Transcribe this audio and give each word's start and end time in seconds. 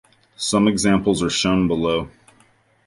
Some 0.35 0.67
examples 0.67 1.21
are 1.21 1.29
shown 1.29 1.67
below. 1.67 2.09